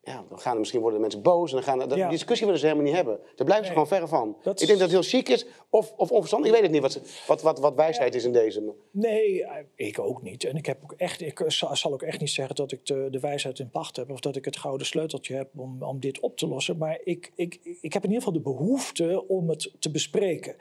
[0.04, 1.94] ja, dan gaan er misschien worden de mensen boos en dan gaan, dat, Ja.
[1.96, 3.16] die discussie willen ze helemaal niet hebben.
[3.16, 3.70] Daar blijven ze Nee.
[3.72, 4.36] gewoon verre van.
[4.50, 6.48] Ik denk dat het heel chic is of, of onverstandig.
[6.50, 8.72] Ik weet het niet wat, wat, wat, wat wijsheid is in deze.
[8.90, 10.44] Nee, eh, ik ook niet.
[10.44, 13.08] En ik, heb ook echt, ik zal zal ook echt niet zeggen dat ik de,
[13.10, 14.10] de wijsheid in pacht heb.
[14.10, 16.78] Of dat ik het gouden sleuteltje heb om, om dit op te lossen.
[16.78, 20.56] Maar ik, ik, ik heb in ieder geval de behoefte om het te bespreken.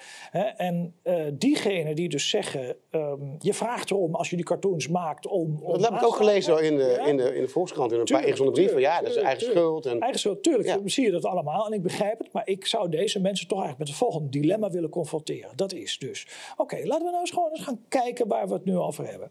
[0.58, 2.75] En eh diegenen die dus zeggen...
[2.89, 5.60] ehm, je vraagt erom als je die cartoons maakt om...
[5.63, 8.06] om Dat heb ik ook gelezen in de, in de, in de Volkskrant, in een
[8.06, 8.82] Tuurlijk, paar ingezonden brieven.
[8.82, 9.67] Ja, dat is eigen tuurlijk.
[9.67, 9.85] schuld.
[9.85, 10.79] En, Eigen schuld, tuurlijk Ja.
[10.85, 12.33] zie je dat allemaal en ik begrijp het.
[12.33, 15.51] Maar ik zou deze mensen toch eigenlijk met het volgende dilemma willen confronteren.
[15.55, 18.65] Dat is dus, oké, laten we nou eens gewoon eens gaan kijken waar we het
[18.65, 19.29] nu over hebben.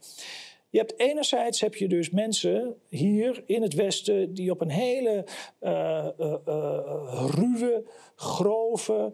[0.71, 5.25] Je hebt enerzijds heb je dus mensen hier in het Westen die op een hele
[5.59, 7.85] eh, eh, eh, ruwe,
[8.15, 9.13] grove,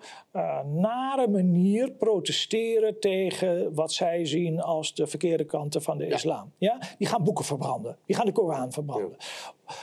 [0.65, 6.53] nare manier protesteren tegen wat zij zien als de verkeerde kanten van de islam.
[6.59, 6.79] Ja?
[6.99, 9.17] Die gaan boeken verbranden, die gaan de Koran verbranden.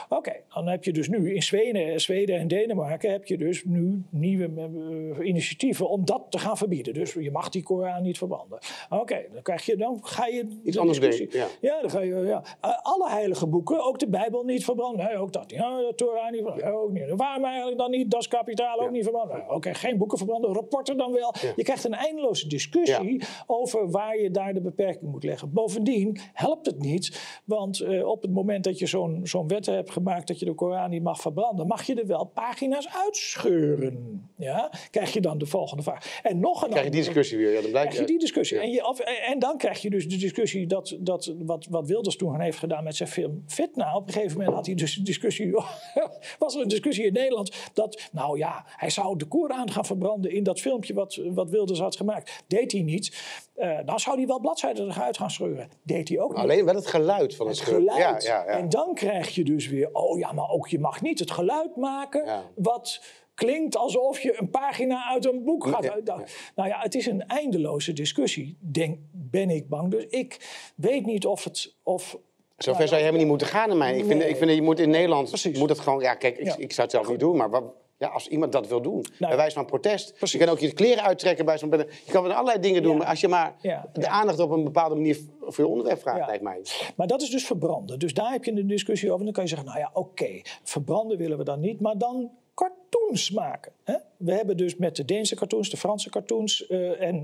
[0.09, 4.03] Oké, dan heb je dus nu in Zweden, Zweden en Denemarken heb je dus nu
[4.09, 6.93] nieuwe eh, initiatieven om dat te gaan verbieden.
[6.93, 8.59] Dus je mag die Koran niet verbranden.
[8.89, 11.47] Oké, dan krijg je dan ga je Iets de anders denken, ja.
[11.61, 12.43] ja, dan ga je, ja.
[12.61, 15.05] Eh, Alle heilige boeken, ook de Bijbel niet verbranden.
[15.05, 15.59] Nee, ook dat niet.
[15.59, 16.81] Ja, de Torah niet verbranden.
[16.81, 17.13] Ook niet.
[17.15, 18.11] Waarom eigenlijk dan niet?
[18.11, 19.37] Das Kapitaal ook niet verbranden.
[19.37, 21.33] Ja, Oké, geen boeken verbranden, rapporten dan wel.
[21.55, 25.51] Je krijgt een eindeloze discussie over waar je daar de beperking moet leggen.
[25.53, 29.91] Bovendien helpt het niet, want eh, op het moment dat je zo'n zo'n wet hebt
[29.91, 34.29] gemaakt dat je de Koran niet mag verbranden, mag je er wel pagina's uitscheuren.
[34.37, 34.71] Ja?
[34.91, 36.19] Krijg je dan de volgende vraag.
[36.23, 37.53] En nog een krijg je die discussie weer.
[37.53, 38.57] Ja, dan blijkt, krijg je die discussie.
[38.57, 38.63] Ja.
[38.63, 42.15] En, je, of, en dan krijg je dus de discussie dat, dat wat, wat Wilders
[42.15, 43.95] toen heeft gedaan met zijn film Fitna.
[43.95, 45.51] Op een gegeven moment had hij dus een discussie.
[46.39, 50.31] was er een discussie in Nederland dat, nou ja, hij zou de Koran gaan verbranden
[50.31, 52.43] in dat filmpje wat, wat Wilders had gemaakt.
[52.47, 53.11] Deed hij niet.
[53.55, 55.69] Uh, nou zou hij wel bladzijden eruit gaan scheuren.
[55.83, 56.43] Deed hij ook niet.
[56.43, 57.99] Alleen wel het geluid van het, het geluid.
[57.99, 58.45] Ja, ja, ja.
[58.45, 61.75] En dan krijg je dus weer, oh ja, maar ook je mag niet het geluid
[61.75, 63.01] maken wat
[63.33, 65.83] klinkt alsof je een pagina uit een boek gaat.
[65.83, 66.23] Ja,
[66.55, 69.91] Nou ja, het is een eindeloze discussie, denk, ben ik bang.
[69.91, 71.75] Dus ik weet niet of het.
[71.83, 72.17] Of,
[72.57, 73.97] Zover nou, zou je helemaal niet moeten gaan in mij.
[73.97, 75.27] Ik, vind, ik vind dat je moet in Nederland.
[75.27, 75.59] Precies.
[75.59, 76.01] Moet het gewoon.
[76.01, 77.63] Ja, kijk, ik, ik zou het zelf niet doen, maar wat,
[78.03, 80.13] ja, als iemand dat wil doen, nou, bij wijze van protest.
[80.13, 80.31] Precies.
[80.31, 81.69] Je kan ook je kleren uittrekken bij zo'n...
[82.05, 83.55] Je kan allerlei dingen doen, maar als je maar
[83.93, 86.61] de aandacht op een bepaalde manier voor je onderwerp vraagt, lijkt mij.
[86.95, 87.99] Maar dat is dus verbranden.
[87.99, 89.25] Dus daar heb je een discussie over.
[89.25, 93.31] Dan kan je zeggen, nou ja, oké, verbranden willen we dan niet, maar dan cartoons
[93.31, 93.71] maken.
[93.83, 93.95] Hè?
[94.17, 97.23] We hebben dus met de Deense cartoons, de Franse cartoons uh, en uh,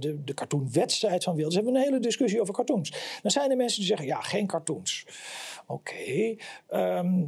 [0.00, 1.54] de, de cartoonwedstrijd van Wilders...
[1.54, 3.18] hebben we een hele discussie over cartoons.
[3.22, 5.06] Dan zijn er mensen die zeggen, ja, geen cartoons.
[5.66, 7.24] Oké, okay, um, ehm,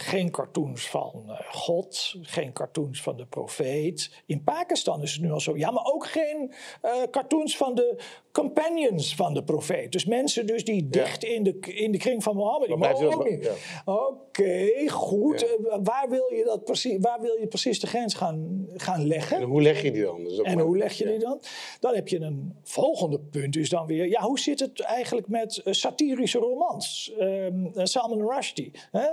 [0.00, 4.22] geen cartoons van uh, God, geen cartoons van de profeet.
[4.26, 5.56] In Pakistan is het nu al zo.
[5.56, 9.92] Ja, maar ook geen uh, cartoons van de companions van de profeet.
[9.92, 12.68] Dus mensen dus die dicht in, de, in de kring van Mohammed.
[12.68, 13.50] Die mogen ook niet.
[13.84, 15.42] Oké, goed.
[15.42, 19.36] Uh, waar, wil je dat precies, waar wil je precies de grens gaan, gaan leggen?
[19.36, 20.26] En hoe leg je die dan?
[20.42, 21.40] en hoe leg je die dan?
[21.80, 23.52] Dan heb je een volgende punt.
[23.52, 27.12] Dus dan weer, ja, hoe zit het eigenlijk met satirische romans?
[27.20, 29.04] Um, Salman Rushdie, hè,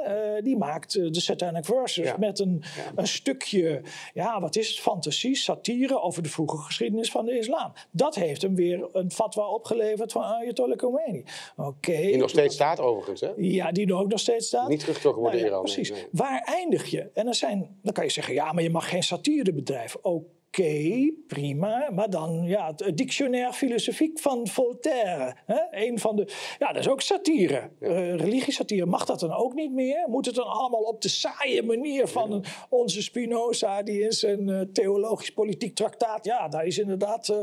[0.42, 2.64] die maakt eh, de Satanic Verses met een,
[2.96, 3.82] een stukje,
[4.14, 7.74] ja, wat is het, fantasie, satire over de vroege geschiedenis van de islam.
[7.92, 11.24] Dat heeft hem weer een fatwa opgeleverd van Ayatollah Khomeini.
[11.56, 11.96] Oké.
[11.96, 13.32] Die nog steeds staat overigens, hè?
[13.38, 14.70] Ja, die ook nog steeds staat.
[14.70, 15.94] Niet teruggetrokken worden nou, ja, Precies.
[16.12, 17.10] Waar eindig je?
[17.14, 20.00] En dan, zijn, dan kan je zeggen, ja, maar je mag geen satire bedrijven.
[20.04, 20.24] Ook
[20.58, 21.90] Oké, prima.
[21.92, 25.36] Maar dan ja, het dictionaire filosofiek van Voltaire.
[25.46, 25.60] Hè?
[25.72, 26.28] Een van de,
[26.60, 27.70] ja, dat is ook satire.
[27.80, 27.88] Ja.
[27.88, 28.86] Uh, religiesatire.
[28.86, 30.06] Mag dat dan ook niet meer?
[30.08, 34.62] Moet het dan allemaal op de saaie manier van onze Spinoza, die in zijn uh,
[34.74, 37.38] theologisch-politiek traktaat, ja, daar is inderdaad, uh,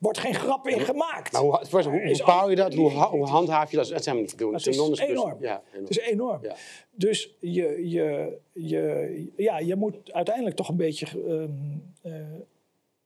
[0.00, 1.32] wordt geen grap in gemaakt.
[1.32, 2.74] Maar hoe, bepaal je dat?
[2.74, 3.88] Hoe, hoe, handhaaf je dat?
[3.88, 4.52] Dat zijn we niet te doen.
[4.54, 4.94] Het is, enorm.
[4.98, 5.36] enorm.
[5.40, 5.86] Ja, enorm.
[5.86, 6.42] Het is enorm.
[6.42, 6.56] Ja.
[6.90, 11.06] Dus je, je, je, ja, je moet uiteindelijk toch een beetje.
[11.28, 11.92] Um,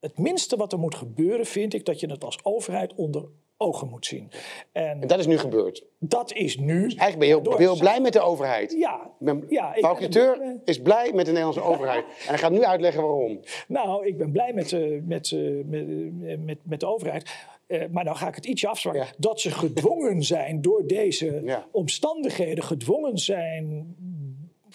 [0.00, 3.88] het minste wat er moet gebeuren, vind ik, dat je het als overheid onder ogen
[3.88, 4.30] moet zien.
[4.72, 5.84] En, en dat is nu gebeurd?
[5.98, 6.82] Dat is nu.
[6.82, 8.72] Dus eigenlijk ben je heel, heel blij met de overheid?
[8.72, 9.10] Ja.
[9.18, 9.74] Ben, ja
[10.64, 12.04] is blij met de Nederlandse overheid.
[12.26, 13.40] En hij gaat nu uitleggen waarom.
[13.68, 17.30] Nou, ik ben blij met, uh, met, uh, met, met, met de overheid.
[17.66, 19.06] Uh, maar dan ga ik het ietsje afzwakken.
[19.18, 21.66] Dat ze gedwongen zijn door deze ja.
[21.70, 23.96] omstandigheden, gedwongen zijn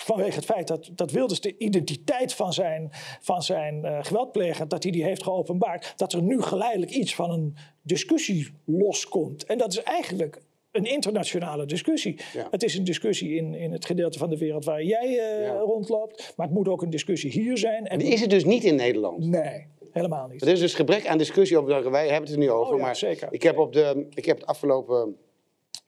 [0.03, 2.89] vanwege het feit dat, dat Wilders de identiteit van zijn,
[3.21, 7.31] van zijn uh, geweldpleger, dat hij die heeft geopenbaard, dat er nu geleidelijk iets van
[7.31, 9.45] een discussie loskomt.
[9.45, 12.19] En dat is eigenlijk een internationale discussie.
[12.51, 16.33] Het is een discussie in, in het gedeelte van de wereld waar jij uh, rondloopt,
[16.35, 17.87] maar het moet ook een discussie hier zijn.
[17.87, 19.25] En is het dus niet in Nederland?
[19.25, 19.67] Nee.
[19.91, 20.41] Helemaal niet.
[20.41, 21.91] Er is dus gebrek aan discussie over.
[21.91, 22.73] Wij hebben het er nu over.
[22.73, 23.27] Oh, ja, maar zeker.
[23.31, 25.15] Ik heb, op de, ik heb het afgelopen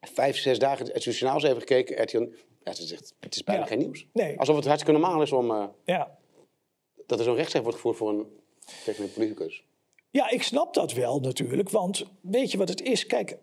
[0.01, 2.03] vijf, zes dagen het journaal even gekeken.
[2.03, 2.27] RTL,
[2.65, 4.07] ja, ze zegt, het is bijna geen nieuws.
[4.13, 4.39] Nee.
[4.39, 5.51] Alsof het hartstikke normaal is om...
[5.51, 6.17] Uh, ja.
[7.05, 8.25] Dat er zo'n rechtszaak wordt gevoerd voor een,
[8.83, 9.63] tegen een politicus.
[10.09, 11.69] Ja, ik snap dat wel natuurlijk.
[11.69, 13.05] Want weet je wat het is?
[13.05, 13.37] Kijk,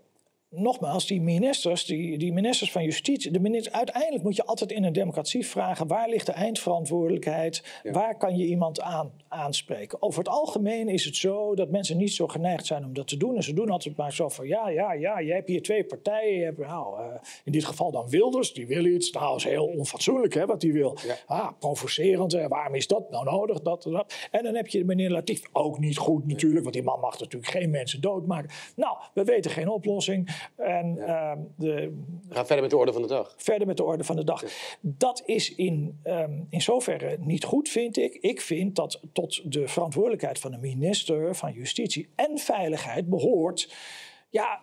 [0.52, 4.84] nogmaals, die ministers, die, die ministers van Justitie, de minister, uiteindelijk moet je altijd in
[4.84, 10.02] een democratie vragen waar ligt de eindverantwoordelijkheid, waar kan je iemand aan, aanspreken.
[10.02, 13.16] Over het algemeen is het zo dat mensen niet zo geneigd zijn om dat te
[13.16, 13.36] doen.
[13.36, 16.38] En ze doen altijd maar zo van ja, ja, ja, je hebt hier twee partijen.
[16.38, 17.06] Je hebt, nou, uh,
[17.44, 19.10] in dit geval dan Wilders, die wil iets.
[19.10, 20.98] Nou, is heel onfatsoenlijk hè, wat die wil.
[21.26, 23.60] Ah, provocerend, hè, waarom is dat nou nodig?
[23.60, 24.28] Dat, dat.
[24.30, 27.52] En dan heb je meneer Latief, ook niet goed natuurlijk, want die man mag natuurlijk
[27.52, 28.50] geen mensen doodmaken.
[28.76, 30.40] Nou, we weten geen oplossing.
[30.56, 31.34] En, ja.
[31.34, 33.34] uh, de, Ga verder met de orde van de dag.
[33.36, 34.44] Verder met de orde van de dag.
[34.80, 38.14] Dat is in, um, in zoverre niet goed, vind ik.
[38.14, 43.74] Ik vind dat tot de verantwoordelijkheid van de minister van Justitie en Veiligheid behoort.
[44.30, 44.60] Ja,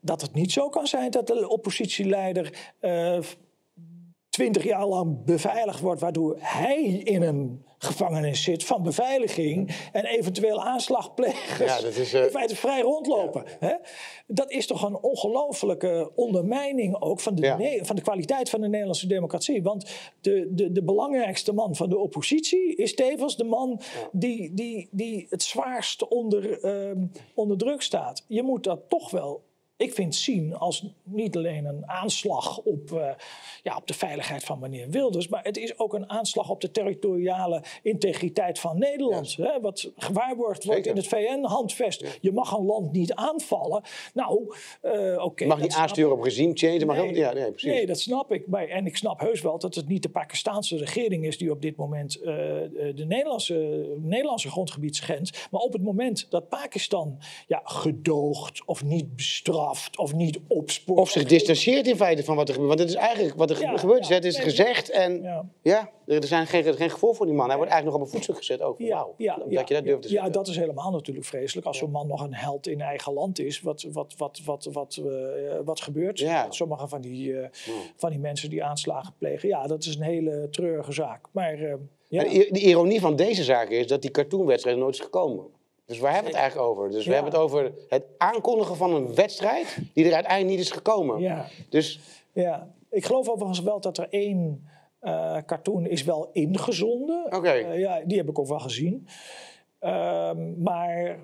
[0.00, 2.72] dat het niet zo kan zijn dat de oppositieleider.
[2.80, 3.18] Uh,
[4.40, 10.62] twintig jaar lang beveiligd wordt, waardoor hij in een gevangenis zit van beveiliging en eventueel
[10.62, 12.24] aanslagplegers ja, dat is, uh...
[12.24, 13.44] in feite vrij rondlopen.
[13.58, 13.74] Hè?
[14.26, 19.06] Dat is toch een ongelofelijke ondermijning ook van de, van de kwaliteit van de Nederlandse
[19.06, 19.62] democratie.
[19.62, 23.80] Want de, de, de belangrijkste man van de oppositie is tevens de man
[24.12, 27.02] die, die, die het zwaarst onder, uh,
[27.34, 28.24] onder druk staat.
[28.28, 29.48] Je moet dat toch wel
[29.80, 33.10] ik vind zien als niet alleen een aanslag op, uh,
[33.62, 36.70] ja, op de veiligheid van meneer Wilders, maar het is ook een aanslag op de
[36.70, 39.32] territoriale integriteit van Nederland.
[39.32, 39.44] Ja.
[39.44, 42.00] Hè, wat gewaarborgd wordt in het VN-handvest.
[42.00, 42.08] Ja.
[42.20, 43.82] Je mag een land niet aanvallen.
[44.14, 45.22] Nou, uh, oké.
[45.22, 46.84] Okay, mag niet aansturen op regime change.
[46.84, 47.72] Mag nee, ja, nee, precies.
[47.72, 48.46] nee, dat snap ik.
[48.46, 51.62] Maar, en ik snap heus wel dat het niet de Pakistanse regering is die op
[51.62, 55.48] dit moment uh, de Nederlandse, Nederlandse grondgebied schendt.
[55.50, 60.98] Maar op het moment dat Pakistan ja, gedoogt of niet bestraft of niet opspoort.
[60.98, 62.76] Of zich distancieert in feite van wat er gebeurt.
[62.76, 64.06] Want het is eigenlijk wat er gebeurt.
[64.06, 65.22] Ja, het is gezegd en
[65.62, 65.90] ja.
[66.04, 67.48] er zijn geen, geen gevolgen voor die man.
[67.48, 68.78] Hij wordt eigenlijk nog op een voetstuk gezet ook.
[68.78, 70.26] Ja, ja, dat je dat durft te zeggen.
[70.26, 71.66] Ja, dat is helemaal natuurlijk vreselijk.
[71.66, 75.00] Als zo'n man nog een held in eigen land is, wat, wat, wat, wat, wat,
[75.04, 75.12] uh,
[75.64, 76.26] wat gebeurt.
[76.48, 77.46] Sommige van die, uh,
[77.96, 79.48] van die mensen die aanslagen plegen.
[79.48, 81.26] Ja, dat is een hele treurige zaak.
[81.32, 81.58] Maar...
[81.60, 81.74] Uh,
[82.08, 82.22] ja.
[82.22, 85.44] De ironie van deze zaak is dat die cartoonwedstrijd nooit is gekomen.
[85.90, 86.90] Dus waar hebben we het eigenlijk over?
[86.90, 90.70] Dus we hebben het over het aankondigen van een wedstrijd die er uiteindelijk niet is
[90.70, 91.20] gekomen.
[91.20, 91.46] Ja.
[91.68, 92.00] Dus...
[92.32, 92.74] ja.
[92.90, 94.68] Ik geloof overigens wel dat er één
[95.02, 97.24] uh, cartoon is wel ingezonden.
[97.26, 97.36] Oké.
[97.36, 97.72] Okay.
[97.72, 99.08] Uh, ja, die heb ik ook wel gezien.
[99.80, 101.18] Um, maar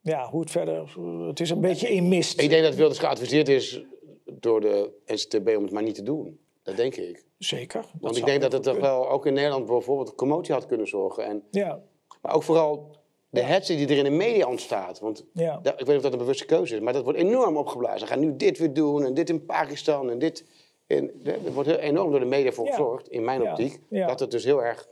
[0.00, 0.94] ja, hoe het verder...
[1.26, 2.40] Het is een beetje in mist.
[2.40, 3.82] Ik denk dat Wilders geadviseerd is
[4.24, 6.38] door de NCTB om het maar niet te doen.
[6.62, 7.24] Dat denk ik.
[7.38, 7.84] Zeker.
[8.00, 11.24] Want ik denk dat het toch wel ook in Nederland bijvoorbeeld commotie had kunnen zorgen.
[11.24, 11.80] En, ja.
[12.22, 12.96] Maar ook vooral
[13.30, 15.00] de hetze die er in de media ontstaat.
[15.00, 15.58] Want ja.
[15.58, 17.98] ik weet niet of dat een bewuste keuze is, maar dat wordt enorm opgeblazen.
[17.98, 20.44] Ze gaan nu dit weer doen en dit in Pakistan en dit.
[20.86, 24.30] En er wordt heel enorm door de media voor gezorgd, in mijn optiek, dat het
[24.30, 24.88] dus heel erg.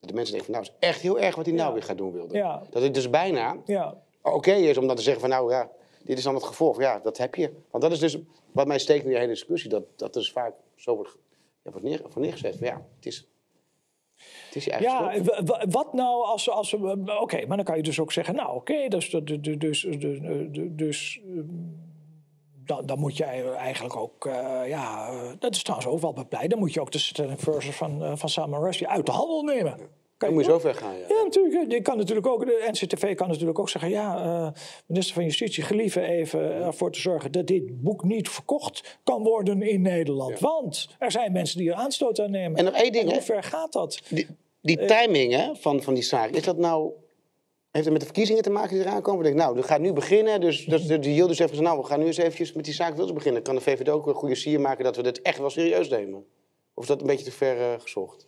[0.00, 1.98] Dat de mensen denken van nou, is echt heel erg wat hij nou weer gaat
[1.98, 2.62] doen wilde.
[2.70, 3.56] Dat het dus bijna
[4.22, 5.70] oké is om dan te zeggen van nou ja,
[6.02, 6.80] dit is dan het gevolg.
[6.80, 7.52] Ja, dat heb je.
[7.70, 8.18] Want dat is dus
[8.52, 11.16] wat mij steekt in die hele discussie, dat dat dus vaak zo wordt,
[11.62, 12.60] ja, wordt neer, voor neergezet.
[12.60, 13.28] Maar ja, het is
[14.78, 15.12] ja,
[15.68, 17.18] wat nou als, als we.
[17.20, 19.10] Oké, maar dan kan je dus ook zeggen: Nou, oké, dus.
[19.10, 19.86] dus, dus,
[20.70, 21.20] dus
[22.68, 26.50] dan, dan, moet jij eigenlijk ook, uh, ja, dat is trouwens ook wel bepleit.
[26.50, 29.42] Dan moet je ook de stelling versus van, uh, van Salman Rushdie uit de handel
[29.42, 29.78] nemen.
[30.18, 31.04] Kan je moet je zo ver gaan, ja.
[31.08, 31.72] Ja, natuurlijk.
[31.72, 33.90] Je kan natuurlijk ook, de NCTV kan natuurlijk ook zeggen...
[33.90, 34.48] ja, uh,
[34.86, 37.32] minister van Justitie, gelieve even ervoor te zorgen...
[37.32, 40.38] dat dit boek niet verkocht kan worden in Nederland.
[40.38, 42.58] Want er zijn mensen die er aanstoot aan nemen.
[42.58, 44.00] En nog één ding, hoe ver gaat dat?
[44.08, 44.26] Die,
[44.60, 46.90] die timing hè, van, van die zaak, is dat nou...
[47.70, 49.24] Heeft het met de verkiezingen te maken die eraan komen?
[49.24, 50.40] Denk, nou, dat gaat nu beginnen.
[50.40, 52.96] Dus, dus de Yildiz heeft gezegd, nou, we gaan nu eens eventjes met die zaak
[52.96, 53.42] willen beginnen.
[53.42, 56.24] Kan de VVD ook een goede sier maken dat we dit echt wel serieus nemen?
[56.74, 58.27] Of is dat een beetje te ver uh, gezocht?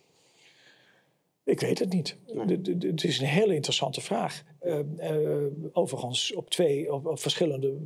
[1.43, 2.17] Ik weet het niet.
[2.79, 4.43] Het is een hele interessante vraag.
[4.61, 7.77] Uh, uh, overigens op twee, op, op, verschillende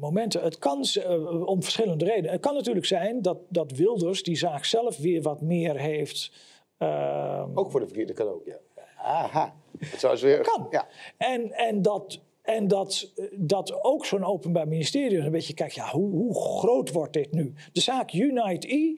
[0.00, 0.42] momenten.
[0.42, 2.30] Het kan uh, om verschillende redenen.
[2.30, 6.32] Het kan natuurlijk zijn dat, dat Wilders die zaak zelf weer wat meer heeft.
[6.78, 8.58] Ehm, ook voor de verkeerde kan ook, ja.
[9.02, 9.54] Aha.
[9.78, 10.66] Het zou weer, kan.
[10.70, 10.86] Ja.
[11.16, 12.20] En, en dat.
[12.42, 17.12] En dat, dat ook zo'n openbaar ministerie een beetje kijkt, ja, hoe, hoe groot wordt
[17.12, 17.54] dit nu?
[17.72, 18.94] De zaak Unite E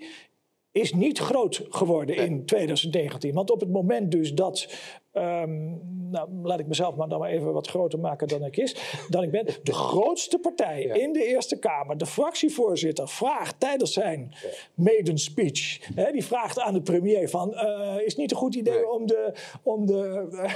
[0.72, 3.34] is niet groot geworden in 2019.
[3.34, 4.68] Want op het moment dus dat
[5.12, 8.76] Um, nou, laat ik mezelf maar dan maar even wat groter maken dan ik, is,
[9.08, 9.46] dan ik ben.
[9.62, 14.48] De grootste partij in de Eerste Kamer, de fractievoorzitter, vraagt tijdens zijn ja.
[14.74, 18.54] maiden speech, hè, die vraagt aan de premier van, uh, is het niet een goed
[18.54, 18.90] idee nee.
[18.90, 20.54] om de, om de uh,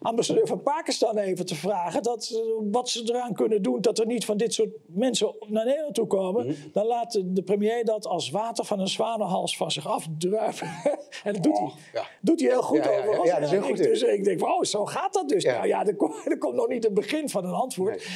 [0.00, 4.06] ambassadeur van Pakistan even te vragen dat, uh, wat ze eraan kunnen doen dat er
[4.06, 6.46] niet van dit soort mensen naar Nederland toe komen.
[6.46, 6.70] Mm -hmm.
[6.72, 10.68] Dan laat de premier dat als water van een zwanenhals van zich afdruipen.
[11.24, 12.02] en dat doet oh, hij.
[12.20, 13.28] Doet hij heel goed overigens.
[13.28, 13.73] Ja, dat is heel goed.
[13.76, 15.42] Dus ik denk, oh, zo gaat dat dus.
[15.42, 15.54] Ja.
[15.54, 18.08] Nou ja, er komt, er komt nog niet het begin van een antwoord.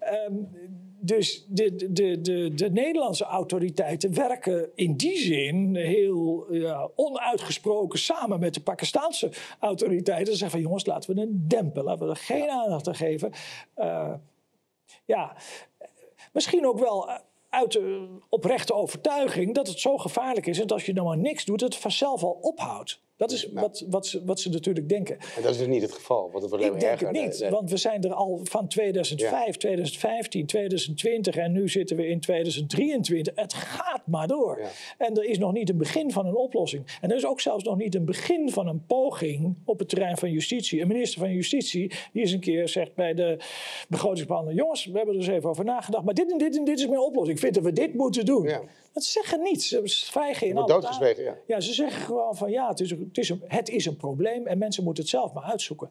[0.00, 0.20] Nee.
[0.20, 0.48] Um,
[1.06, 8.40] dus de, de, de, de, Nederlandse autoriteiten werken in die zin heel ja, onuitgesproken samen
[8.40, 10.32] met de Pakistanse autoriteiten.
[10.32, 13.32] Ze zeggen van jongens, laten we een dempen, laten we er geen aandacht aan geven.
[13.76, 14.12] Uh,
[15.04, 15.36] ja,
[16.32, 17.10] misschien ook wel
[17.48, 21.18] uit de oprechte overtuiging dat het zo gevaarlijk is en dat als je nou maar
[21.18, 23.00] niks doet, het vanzelf al ophoudt.
[23.16, 23.60] Dat is nou.
[23.60, 25.18] wat, wat, ze, wat ze natuurlijk denken.
[25.18, 26.30] En dat is dus niet het geval.
[26.30, 27.50] Want het wordt Ik denk het niet, nee.
[27.50, 29.52] want we zijn er al van 2005, ja.
[29.52, 33.34] 2015, 2020 en nu zitten we in 2023.
[33.36, 34.60] Het gaat maar door.
[34.60, 34.68] Ja.
[34.98, 36.98] En er is nog niet een begin van een oplossing.
[37.00, 40.16] En er is ook zelfs nog niet een begin van een poging op het terrein
[40.16, 40.80] van justitie.
[40.80, 43.38] Een minister van Justitie die eens een keer zegt bij de
[43.88, 44.60] begrotingsbehandeling...
[44.60, 46.86] jongens, we hebben er eens even over nagedacht, maar dit en dit en dit is
[46.86, 47.36] mijn oplossing.
[47.36, 48.42] Ik vind dat we dit moeten doen.
[48.42, 48.62] Ja.
[48.96, 49.68] Dat zeggen niets.
[49.68, 51.36] Ze zwijgen in alle ja.
[51.46, 54.46] Ja, ze zeggen gewoon van ja, het is het, is een, het is een probleem
[54.46, 55.88] en mensen moeten het zelf maar uitzoeken.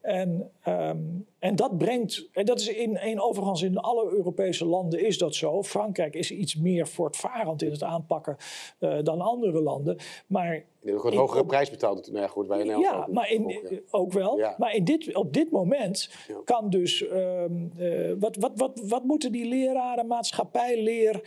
[0.00, 0.98] En, ehm,
[1.38, 5.34] en dat brengt, en dat is in, in, overigens in alle Europese landen is dat
[5.34, 5.62] zo.
[5.62, 8.36] Frankrijk is iets meer voortvarend in het aanpakken
[8.80, 9.98] uh, dan andere landen.
[10.26, 12.06] Maar je hebt een hogere prijs betaald.
[12.06, 13.78] Nou ja, goed, bij een ja, maar in, ook, ja.
[13.90, 14.38] ook wel.
[14.38, 14.54] Ja.
[14.58, 16.10] Maar in dit, op dit moment
[16.44, 17.00] kan dus...
[17.00, 21.20] Um, uh, wat, wat, wat, wat moeten die leraren maatschappijleer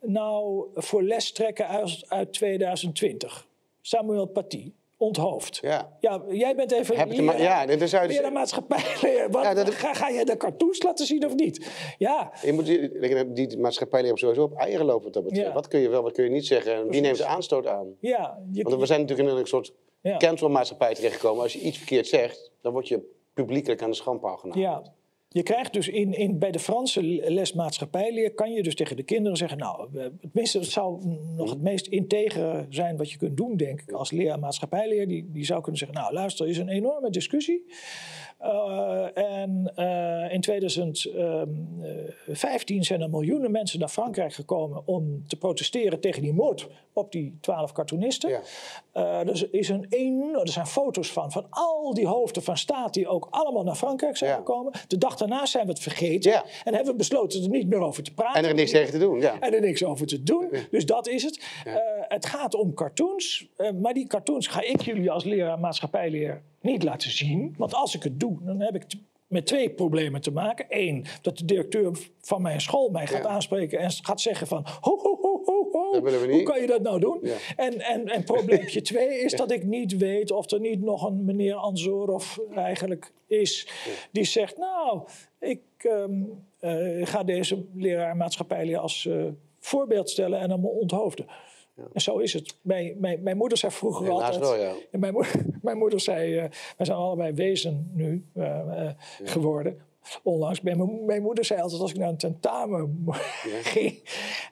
[0.00, 3.46] nou voor les trekken uit, uit 2020?
[3.80, 5.58] Samuel Paty onthoofd.
[5.62, 5.96] Ja.
[6.00, 9.30] ja, jij bent even Heb leraar, ja, dit is uit, leraar maatschappijleer.
[9.30, 11.70] Wat, ja, dat, ga, ga je de cartoons laten zien of niet?
[11.98, 12.32] Ja.
[12.42, 15.12] Je moet die, die maatschappijleer sowieso op eieren lopen.
[15.12, 15.46] Dat betreft.
[15.46, 15.52] Ja.
[15.52, 16.88] Wat kun je wel, wat kun je niet zeggen?
[16.88, 17.96] Wie neemt de aanstoot aan?
[18.00, 20.16] Ja, je, Want we zijn natuurlijk in een soort ja.
[20.16, 21.42] cancelmaatschappij terechtgekomen.
[21.42, 23.00] Als je iets verkeerd zegt, dan word je
[23.34, 24.62] publiekelijk aan de schandpaal genomen.
[24.62, 24.82] Ja.
[25.36, 29.02] Je krijgt dus in, in, bij de Franse les maatschappijleer, kan je dus tegen de
[29.02, 31.04] kinderen zeggen, nou, het, meeste, het zou
[31.36, 35.08] nog het meest integere zijn wat je kunt doen, denk ik, als leraar maatschappijleer.
[35.08, 37.64] Die, die zou kunnen zeggen, nou, luister, er is een enorme discussie.
[38.42, 46.00] Uh, en uh, in 2015 zijn er miljoenen mensen naar Frankrijk gekomen om te protesteren
[46.00, 48.30] tegen die moord op die twaalf cartoonisten.
[48.30, 48.40] Ja.
[48.94, 52.94] Uh, er, is een een, er zijn foto's van, van al die hoofden van staat
[52.94, 54.36] die ook allemaal naar Frankrijk zijn ja.
[54.36, 54.72] gekomen.
[54.88, 56.44] De dag daarna zijn we het vergeten ja.
[56.64, 58.42] en hebben we besloten er niet meer over te praten.
[58.42, 59.20] En er niks tegen te doen.
[59.20, 59.40] Ja.
[59.40, 60.50] En er niks over te doen.
[60.70, 61.44] Dus dat is het.
[62.08, 63.48] het gaat om cartoons,
[63.80, 67.54] maar die cartoons ga ik jullie als leraar maatschappijleer niet laten zien.
[67.58, 68.84] Want als ik het doe, dan heb ik
[69.26, 70.66] met twee problemen te maken.
[70.68, 74.66] Eén, dat de directeur van mijn school mij gaat aanspreken en gaat zeggen van...
[74.80, 76.00] Ho, ho, ho, ho, ho.
[76.30, 77.18] Hoe kan je dat nou doen?
[77.22, 77.34] Ja.
[77.56, 81.24] En, en, en probleempje twee is dat ik niet weet of er niet nog een
[81.24, 83.68] meneer Anzorov eigenlijk is...
[84.10, 85.02] die zegt, nou,
[85.40, 89.24] ik um, uh, ga deze leraar maatschappijleer als uh,
[89.58, 91.26] voorbeeld stellen en hem onthoofden.
[91.92, 92.56] En zo is het.
[92.60, 94.38] Mijn, mijn, mijn moeder zei vroeger altijd.
[94.38, 94.72] Wel, ja.
[94.90, 96.40] mijn, moeder, mijn moeder zei: uh,
[96.76, 98.90] wij zijn allebei wezen nu uh, uh,
[99.24, 99.80] geworden.
[100.22, 100.60] Onlangs.
[100.60, 103.06] Mijn, mijn, moeder zei altijd als ik naar een tentamen
[103.72, 104.02] ging.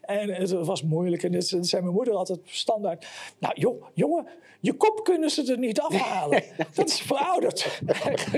[0.01, 1.23] En het was moeilijk.
[1.23, 3.07] En het, zei mijn moeder altijd standaard:
[3.39, 4.27] Nou, jong, jongen,
[4.61, 6.43] je kop kunnen ze er niet afhalen.
[6.75, 7.81] dat is verouderd.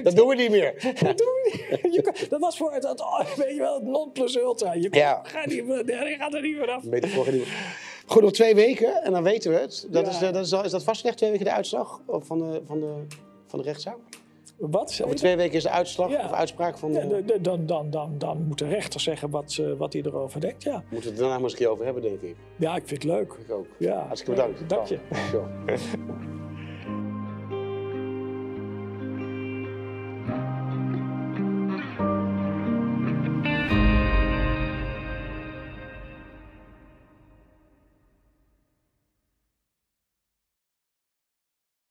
[0.03, 0.72] dat doen we niet meer.
[0.83, 1.94] dat, doen we niet.
[1.94, 3.03] Je, dat was voor het, het,
[3.37, 4.72] weet je wel, het non plus ultra.
[4.72, 5.20] Je ja.
[5.25, 5.64] gaat, niet,
[6.18, 6.85] gaat er niet meer af.
[6.85, 7.46] Beter niet
[8.06, 9.86] Goed, nog twee weken en dan weten we het.
[9.90, 12.94] Dat is, dat is, is dat vastgelegd, twee weken de uitslag van de, van de,
[13.46, 13.96] van de rechtszaak?
[14.56, 15.00] Wat?
[15.04, 16.98] Over twee weken is de uitslag of uitspraak van de...
[16.98, 20.40] Ja, de, dan, dan, dan, dan moet de rechter zeggen wat, uh, wat hij erover
[20.40, 20.72] denkt, ja.
[20.72, 22.36] Moeten we het daarna maar eens een keer over hebben, denk ik.
[22.56, 23.32] Ja, ik vind het leuk.
[23.32, 23.66] Ik ook.
[23.78, 24.06] Ja.
[24.06, 24.68] Hartstikke bedankt.
[24.68, 24.98] Dank je.